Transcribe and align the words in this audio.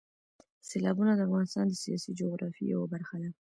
سیلابونه 0.69 1.11
د 1.15 1.21
افغانستان 1.27 1.65
د 1.69 1.73
سیاسي 1.83 2.11
جغرافیې 2.19 2.67
یوه 2.73 2.87
برخه 2.93 3.15
ده. 3.23 3.29